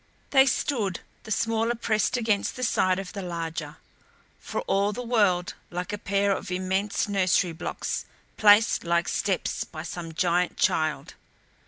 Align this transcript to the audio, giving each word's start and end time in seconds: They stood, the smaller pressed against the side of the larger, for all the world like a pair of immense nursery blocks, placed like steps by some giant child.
They 0.31 0.47
stood, 0.47 1.01
the 1.25 1.31
smaller 1.31 1.75
pressed 1.75 2.17
against 2.17 2.55
the 2.55 2.63
side 2.63 2.97
of 2.97 3.13
the 3.13 3.21
larger, 3.21 3.77
for 4.39 4.61
all 4.61 4.91
the 4.91 5.03
world 5.03 5.53
like 5.69 5.93
a 5.93 5.97
pair 5.99 6.31
of 6.35 6.49
immense 6.49 7.07
nursery 7.07 7.51
blocks, 7.53 8.05
placed 8.35 8.83
like 8.83 9.07
steps 9.07 9.63
by 9.63 9.83
some 9.83 10.15
giant 10.15 10.57
child. 10.57 11.13